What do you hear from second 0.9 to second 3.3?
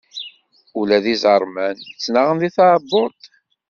d iẓerman ttnaɣen di tɛebbuḍt.